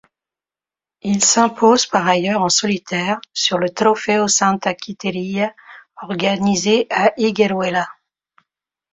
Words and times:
Il 1.03 1.23
s'impose 1.23 1.85
par 1.85 2.07
ailleurs 2.07 2.41
en 2.41 2.49
solitaire 2.49 3.19
sur 3.35 3.59
le 3.59 3.69
Trofeo 3.69 4.27
Santa 4.27 4.73
Quiteria, 4.73 5.53
organisé 6.01 6.87
à 6.89 7.13
Higueruela. 7.17 7.87